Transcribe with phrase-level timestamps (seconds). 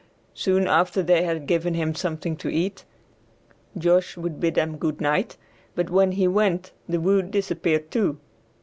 [0.33, 2.85] Soon after they had given him something to eat,
[3.77, 5.37] Josh would bid them good night,
[5.75, 8.17] but when he went, the wood disappeared too.